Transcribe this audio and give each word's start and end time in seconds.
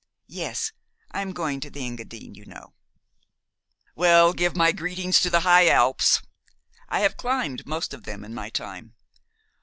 Yes, 0.33 0.71
I 1.11 1.21
am 1.21 1.31
going 1.31 1.59
to 1.59 1.69
the 1.69 1.85
Engadine, 1.85 2.33
you 2.33 2.43
know." 2.43 2.73
"Well, 3.93 4.33
give 4.33 4.55
my 4.55 4.71
greetings 4.71 5.21
to 5.21 5.29
the 5.29 5.41
high 5.41 5.67
Alps. 5.69 6.23
I 6.89 7.01
have 7.01 7.17
climbed 7.17 7.67
most 7.67 7.93
of 7.93 8.03
them 8.03 8.23
in 8.25 8.33
my 8.33 8.49
time. 8.49 8.95